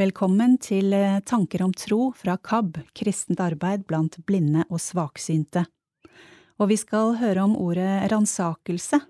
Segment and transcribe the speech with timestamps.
[0.00, 5.66] Velkommen til eh, Tanker om tro fra KAB, kristent arbeid blant blinde og svaksynte.
[6.56, 9.02] Og vi skal høre om ordet ransakelse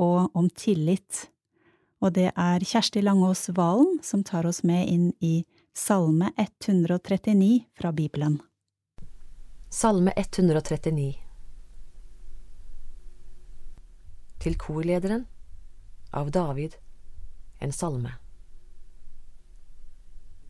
[0.00, 1.26] og om tillit.
[2.00, 5.42] Og det er Kjersti Langås Valen som tar oss med inn i
[5.76, 8.40] Salme 139 fra Bibelen.
[9.68, 11.10] Salme 139
[14.40, 15.28] Til korlederen
[16.16, 16.80] av David,
[17.60, 18.16] en salme.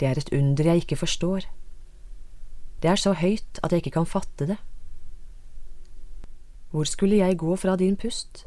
[0.00, 1.44] Det er et under jeg ikke forstår.
[2.82, 4.56] Det er så høyt at jeg ikke kan fatte det.
[6.70, 8.46] Hvor skulle jeg gå fra din pust?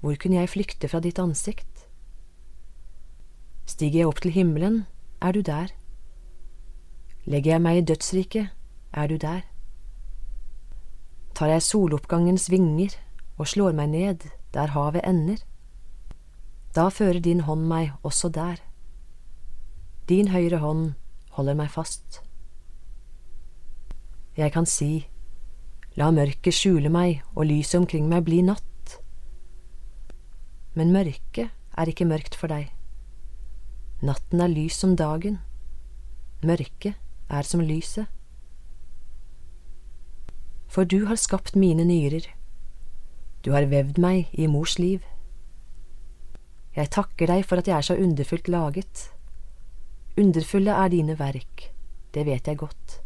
[0.00, 1.86] Hvor kunne jeg flykte fra ditt ansikt?
[3.66, 4.86] Stiger jeg opp til himmelen,
[5.20, 5.68] er du der.
[7.24, 8.48] Legger jeg meg i dødsriket,
[8.92, 9.40] er du der.
[11.34, 12.96] Tar jeg soloppgangens vinger
[13.38, 15.40] og slår meg ned der havet ender,
[16.74, 18.60] da fører din hånd meg også der.
[20.12, 20.90] Din høyre hånd
[21.38, 22.18] holder meg fast.
[24.36, 25.06] Jeg kan si,
[25.96, 28.98] la mørket skjule meg og lyset omkring meg bli natt.
[30.76, 32.66] Men mørket er ikke mørkt for deg.
[34.04, 35.38] Natten er lys som dagen.
[36.44, 37.00] Mørket
[37.32, 38.04] er som lyset.
[40.68, 42.28] For du har skapt mine nyrer.
[43.40, 45.00] Du har vevd meg i mors liv.
[46.76, 49.08] Jeg takker deg for at jeg er så underfullt laget.
[50.18, 51.70] Underfulle er dine verk,
[52.12, 52.98] det vet jeg godt.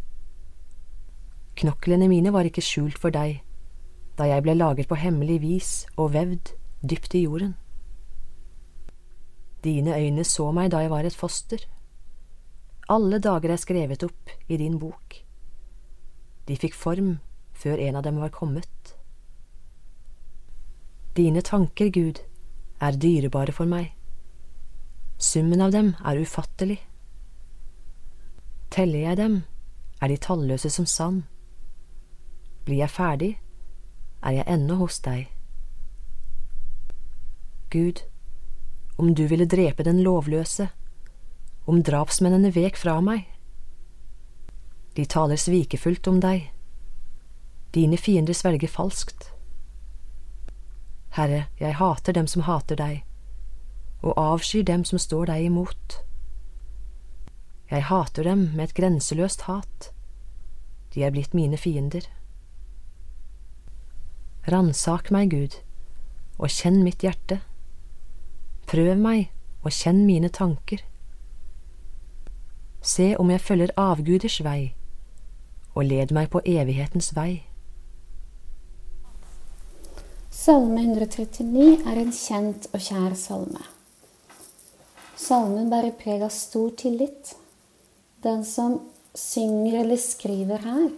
[1.57, 3.43] Knoklene mine var ikke skjult for deg
[4.17, 5.71] da jeg ble laget på hemmelig vis
[6.01, 6.55] og vevd
[6.89, 7.53] dypt i jorden.
[9.65, 11.61] Dine øyne så meg da jeg var et foster.
[12.89, 15.19] Alle dager er skrevet opp i din bok.
[16.49, 17.19] De fikk form
[17.53, 18.97] før en av dem var kommet.
[21.17, 22.21] Dine tanker, Gud,
[22.81, 23.93] er dyrebare for meg.
[25.19, 26.81] Summen av dem er ufattelig.
[28.77, 29.37] Teller jeg dem,
[30.03, 31.23] er de talløse som sand.
[32.65, 33.31] Blir jeg ferdig,
[34.21, 35.31] er jeg ennå hos deg.
[37.73, 38.03] Gud,
[38.99, 40.69] om du ville drepe den lovløse,
[41.67, 43.25] om drapsmennene vek fra meg.
[44.97, 46.51] De taler svikefullt om deg,
[47.73, 49.31] dine fiender svelger falskt.
[51.17, 53.05] Herre, jeg hater dem som hater deg,
[54.03, 56.03] og avskyr dem som står deg imot.
[57.71, 59.91] Jeg hater dem med et grenseløst hat.
[60.95, 62.05] De er blitt mine fiender.
[64.47, 65.57] Ransak meg, Gud,
[66.39, 67.41] og kjenn mitt hjerte.
[68.71, 69.33] Prøv meg
[69.67, 70.85] og kjenn mine tanker.
[72.87, 74.77] Se om jeg følger avguders vei,
[75.75, 77.43] og led meg på evighetens vei.
[80.31, 83.65] Salme 139 er en kjent og kjær salme.
[85.19, 87.35] Salmen bærer preg av stor tillit
[88.23, 88.81] den som
[89.15, 90.89] synger eller skriver her,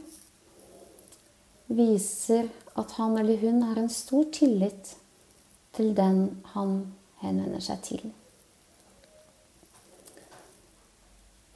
[1.67, 2.49] viser
[2.79, 4.95] at han eller hun har en stor tillit
[5.77, 6.79] til den han
[7.23, 8.05] henvender seg til.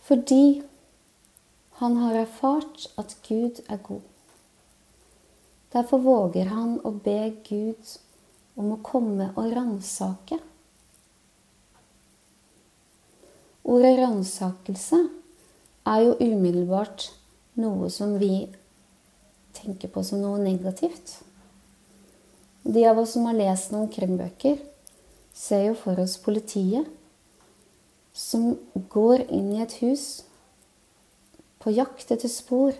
[0.02, 0.62] Fordi
[1.80, 4.02] han har erfart at Gud er god.
[5.72, 7.94] Derfor våger han å be Gud
[8.60, 10.36] om å komme og ransake.
[13.62, 14.98] Ordet ransakelse
[15.88, 17.08] er jo umiddelbart
[17.60, 18.46] noe som vi
[19.56, 21.18] tenker på som noe negativt.
[22.62, 24.60] De av oss som har lest noen krimbøker,
[25.34, 26.86] ser jo for oss politiet
[28.12, 28.52] som
[28.92, 30.22] går inn i et hus
[31.62, 32.76] på jakt etter spor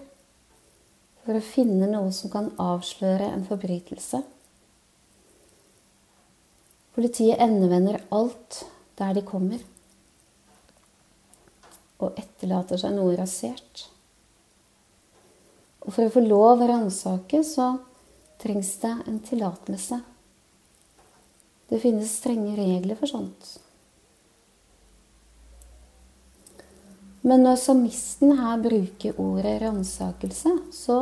[1.23, 4.21] for å finne noe som kan avsløre en forbrytelse.
[6.93, 8.65] Politiet endevender alt
[9.01, 9.63] der de kommer
[12.03, 13.87] og etterlater seg noe rasert.
[15.83, 17.75] Og for å få lov å ransake, så
[18.43, 19.99] trengs det en tillatelse.
[21.71, 23.57] Det finnes strenge regler for sånt.
[27.23, 30.99] Men når samisten her bruker ordet ransakelse, så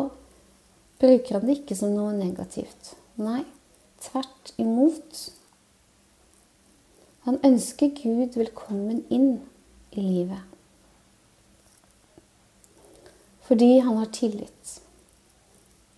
[1.01, 2.95] bruker han det ikke som noe negativt.
[3.21, 3.41] Nei,
[4.05, 5.23] tvert imot.
[7.25, 9.33] Han ønsker Gud velkommen inn
[9.97, 10.50] i livet.
[13.51, 14.83] Fordi han har tillit.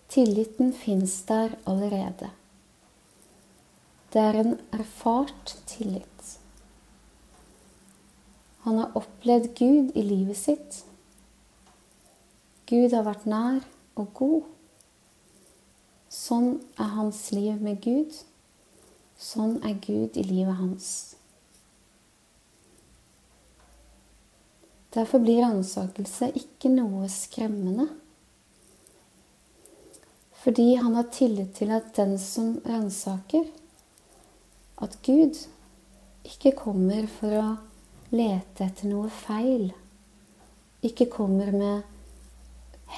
[0.08, 2.30] Tilliten fins der allerede.
[4.12, 6.38] Det er en erfart tillit.
[8.64, 10.80] Han har opplevd Gud i livet sitt.
[12.66, 13.60] Gud har vært nær
[14.00, 14.42] og god.
[16.08, 18.16] Sånn er hans liv med Gud.
[19.20, 20.92] Sånn er Gud i livet hans.
[24.92, 27.86] Derfor blir ransakelse ikke noe skremmende.
[30.42, 33.46] Fordi han har tillit til at den som ransaker,
[34.82, 35.38] at Gud
[36.26, 37.46] ikke kommer for å
[38.12, 39.70] lete etter noe feil,
[40.82, 41.86] ikke kommer med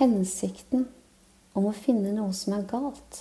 [0.00, 0.88] hensikten
[1.54, 3.20] om å finne noe som er galt.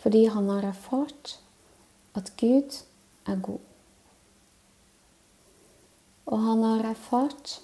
[0.00, 1.34] Fordi han har erfart
[2.16, 2.78] at Gud
[3.28, 3.69] er god.
[6.30, 7.56] Og han har erfart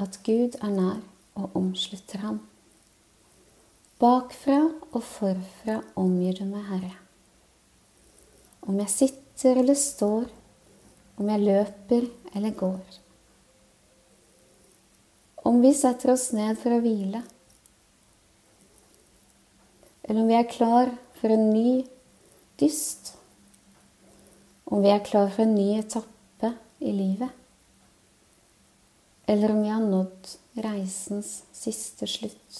[0.00, 1.02] at Gud er nær
[1.38, 2.40] og omslutter ham.
[4.00, 4.58] Bakfra
[4.90, 6.94] og forfra omgir du meg, Herre.
[8.66, 10.26] Om jeg sitter eller står,
[11.20, 12.98] om jeg løper eller går.
[15.46, 17.22] Om vi setter oss ned for å hvile,
[20.04, 20.90] eller om vi er klar
[21.20, 21.82] for en ny
[22.60, 23.14] dyst,
[24.66, 27.39] om vi er klar for en ny etappe i livet,
[29.30, 32.56] eller om vi har nådd reisens siste slutt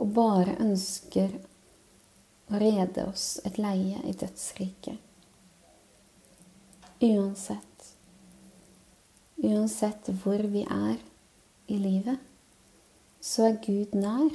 [0.00, 1.34] og bare ønsker
[2.48, 4.96] å rede oss et leie i dødsriket.
[7.04, 7.90] Uansett,
[9.36, 10.96] uansett hvor vi er
[11.68, 12.16] i livet,
[13.20, 14.32] så er Gud nær.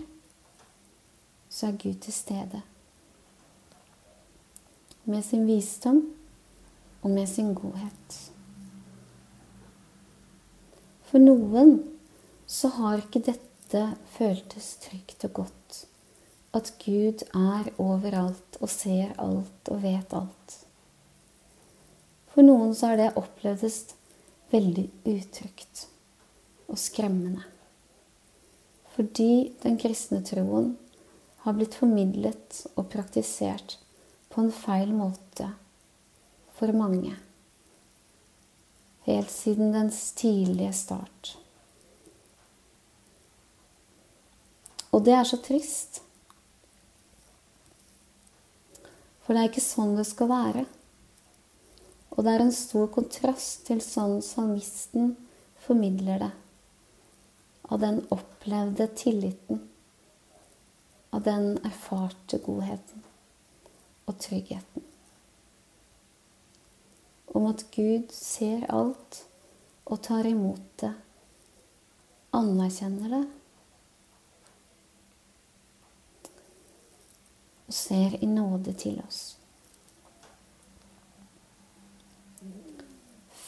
[1.50, 2.62] Så er Gud til stede.
[5.10, 6.04] Med sin visdom
[7.02, 8.33] og med sin godhet.
[11.14, 11.76] For noen
[12.50, 13.82] så har ikke dette
[14.16, 15.76] føltes trygt og godt.
[16.58, 20.56] At Gud er overalt og ser alt og vet alt.
[22.34, 23.78] For noen så har det opplevdes
[24.50, 25.84] veldig utrygt
[26.66, 27.46] og skremmende.
[28.96, 30.72] Fordi den kristne troen
[31.46, 33.78] har blitt formidlet og praktisert
[34.34, 35.52] på en feil måte
[36.58, 37.14] for mange.
[39.04, 41.38] Helt siden dens tidlige start.
[44.94, 46.00] Og det er så trist.
[49.24, 50.66] For det er ikke sånn det skal være.
[52.14, 55.16] Og det er en stor kontrast til sånn salmisten
[55.66, 56.32] formidler det.
[57.74, 59.64] Av den opplevde tilliten.
[61.14, 63.04] Av den erfarte godheten
[64.06, 64.83] og tryggheten.
[67.44, 69.18] Om at Gud ser alt
[69.84, 70.94] og tar imot det,
[72.32, 73.24] anerkjenner det
[77.68, 79.20] og ser i nåde til oss.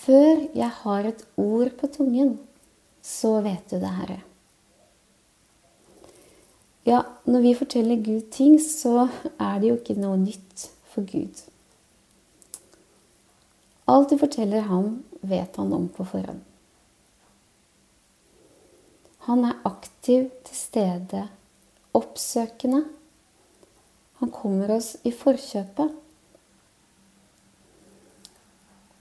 [0.03, 2.35] Før jeg har et ord på tungen,
[2.99, 4.21] så vet du det, Herre.
[6.83, 9.07] Ja, når vi forteller Gud ting, så
[9.39, 11.45] er det jo ikke noe nytt for Gud.
[13.85, 16.41] Alt du forteller ham, vet han om på forhånd.
[19.29, 21.27] Han er aktiv til stede,
[21.97, 22.83] oppsøkende
[24.15, 25.91] han kommer oss i forkjøpet.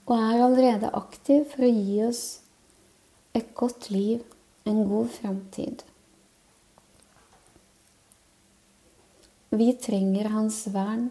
[0.05, 2.23] Og er allerede aktiv for å gi oss
[3.35, 4.25] et godt liv,
[4.67, 5.85] en god framtid.
[9.55, 11.07] Vi trenger hans vern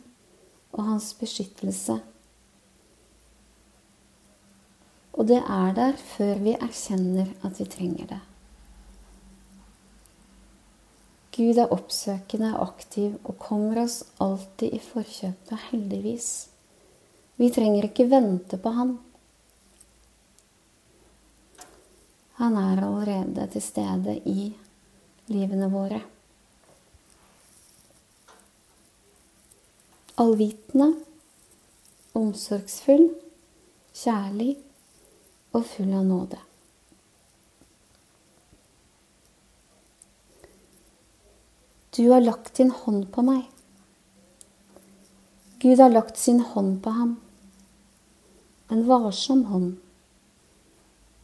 [0.74, 1.96] og hans beskyttelse.
[5.14, 8.20] Og det er der før vi erkjenner at vi trenger det.
[11.34, 16.28] Gud er oppsøkende og aktiv og kommer oss alltid i forkjøpet, heldigvis.
[17.38, 18.92] Vi trenger ikke vente på Han.
[22.38, 24.52] Han er allerede til stede i
[25.30, 26.00] livene våre.
[30.22, 30.92] Allvitende,
[32.14, 33.08] omsorgsfull,
[33.94, 34.54] kjærlig
[35.54, 36.40] og full av nåde.
[41.96, 43.44] Du har lagt din hånd på meg.
[45.62, 47.12] Gud har lagt sin hånd på ham.
[48.68, 49.76] En varsom hånd.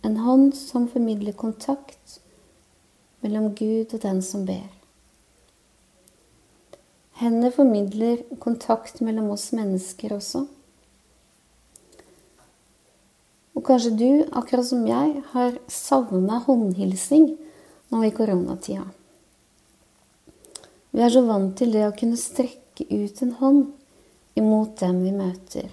[0.06, 2.20] En hånd som formidler kontakt
[3.20, 4.70] mellom Gud og den som ber.
[7.20, 10.46] Hendene formidler kontakt mellom oss mennesker også.
[13.60, 17.26] Og kanskje du, akkurat som jeg, har savna håndhilsing
[17.92, 18.86] nå i koronatida.
[20.96, 23.60] Vi er så vant til det å kunne strekke ut en hånd
[24.40, 25.68] imot dem vi møter.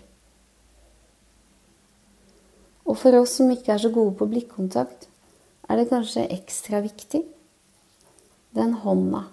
[2.83, 5.07] Og for oss som ikke er så gode på blikkontakt,
[5.71, 7.23] er det kanskje ekstra viktig.
[8.51, 9.29] Den hånda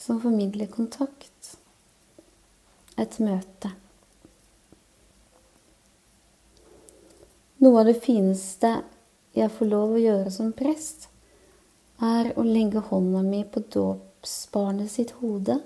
[0.00, 1.58] som formidler kontakt.
[2.96, 3.76] Et møte.
[7.58, 8.70] Noe av det fineste
[9.36, 11.06] jeg får lov å gjøre som prest,
[12.04, 15.56] er å legge hånda mi på dåpsbarnet sitt hode.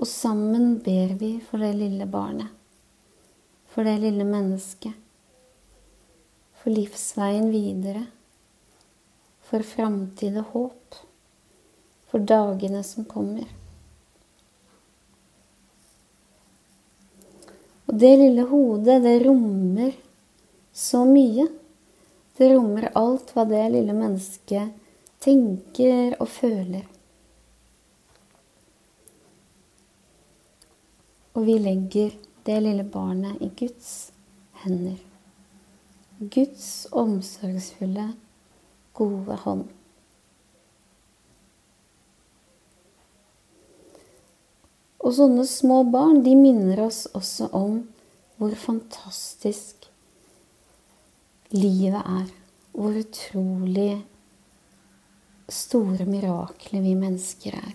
[0.00, 2.48] Og sammen ber vi for det lille barnet,
[3.68, 4.96] for det lille mennesket,
[6.56, 8.06] for livsveien videre,
[9.44, 11.00] for framtid og håp,
[12.08, 13.55] for dagene som kommer.
[17.86, 19.94] Og det lille hodet, det rommer
[20.72, 21.46] så mye.
[22.36, 24.74] Det rommer alt hva det lille mennesket
[25.22, 26.84] tenker og føler.
[31.36, 32.14] Og vi legger
[32.48, 34.10] det lille barnet i Guds
[34.64, 34.98] hender.
[36.18, 38.10] Guds omsorgsfulle,
[38.96, 39.66] gode hånd.
[45.06, 47.78] Og sånne små barn, de minner oss også om
[48.40, 49.86] hvor fantastisk
[51.54, 52.26] livet er.
[52.76, 54.02] Hvor utrolig
[55.48, 57.74] store mirakler vi mennesker er.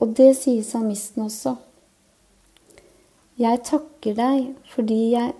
[0.00, 1.56] Og det sier salmisten også.
[3.40, 5.32] Jeg takker deg fordi jeg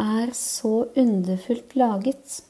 [0.00, 2.42] er så underfullt laget.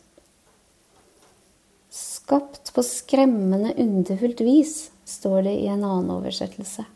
[2.24, 6.86] Skapt på skremmende underfullt vis står det i en annen oversettelse.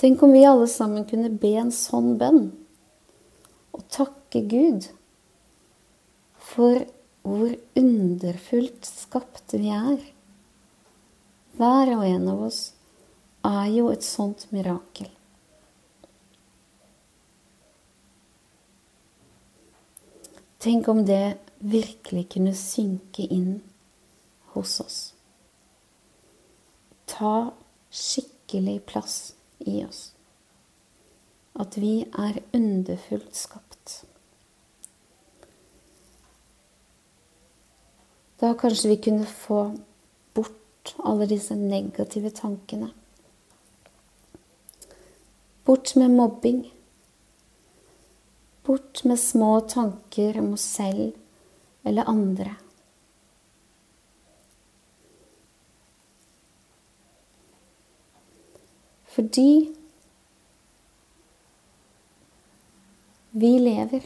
[0.00, 2.46] Tenk om vi alle sammen kunne be en sånn bønn
[3.76, 4.86] og takke Gud
[6.54, 6.86] for
[7.26, 9.98] hvor underfullt skapt vi er.
[11.60, 12.62] Hver og en av oss
[13.44, 15.10] er jo et sånt mirakel.
[20.64, 23.60] Tenk om det virkelig kunne synke inn
[24.54, 24.98] hos oss
[27.18, 27.50] ta
[27.90, 30.12] skikkelig plass i oss.
[31.58, 34.04] At vi er underfullt skapt.
[38.38, 39.62] Da kanskje vi kunne få
[40.36, 42.92] bort alle disse negative tankene.
[45.66, 46.60] Bort med mobbing.
[48.62, 51.16] Bort med små tanker om oss selv
[51.88, 52.54] eller andre.
[59.18, 59.74] Fordi
[63.30, 64.04] vi lever.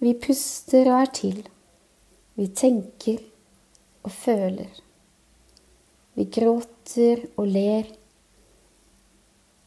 [0.00, 1.40] Vi puster og er til.
[2.40, 3.20] Vi tenker
[4.00, 4.80] og føler.
[6.16, 7.90] Vi gråter og ler.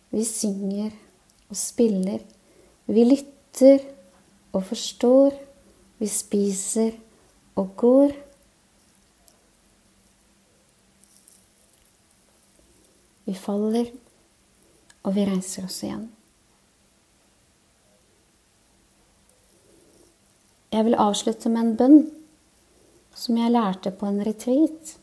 [0.10, 0.90] Vi synger
[1.50, 2.20] og spiller.
[2.90, 3.86] Vi lytter
[4.54, 5.38] og forstår.
[6.04, 6.98] Vi spiser
[7.56, 8.12] og går.
[13.24, 13.88] Vi faller,
[15.08, 16.10] og vi reiser oss igjen.
[20.76, 21.98] Jeg vil avslutte med en bønn
[23.16, 24.98] som jeg lærte på en retreat.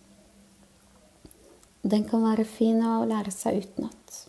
[1.80, 4.26] Den kan være fin å lære seg utenat.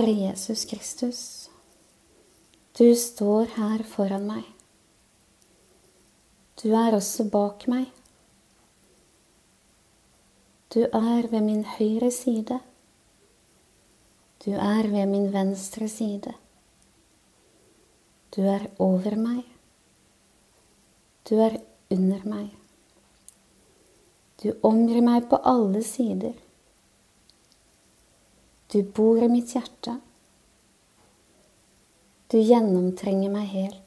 [0.00, 1.50] Herre Jesus Kristus,
[2.78, 4.46] du står her foran meg.
[6.62, 7.90] Du er også bak meg.
[10.72, 12.62] Du er ved min høyre side.
[14.46, 16.32] Du er ved min venstre side.
[18.32, 19.44] Du er over meg.
[21.28, 21.60] Du er
[21.92, 22.54] under meg.
[24.40, 26.40] Du omgir meg på alle sider.
[28.72, 29.98] Du bor i mitt hjerte.
[32.30, 33.80] Du gjennomtrenger meg helt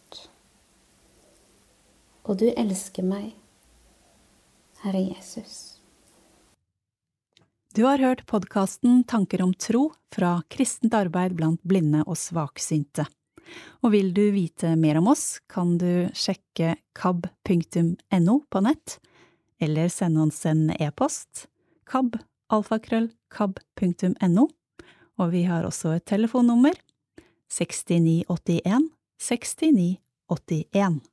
[2.24, 3.34] og du elsker meg,
[4.84, 5.80] Herre Jesus.
[7.74, 13.08] Du har hørt podkasten Tanker om tro fra kristent arbeid blant blinde og svaksynte.
[13.84, 19.00] Og vil du vite mer om oss, kan du sjekke kab.no på nett,
[19.60, 21.48] eller sende oss en e-post
[21.90, 22.16] kab
[22.54, 24.48] alfakrøll.kab.no,
[25.22, 26.76] og vi har også et telefonnummer
[27.52, 28.90] 6981
[29.22, 31.04] 6981.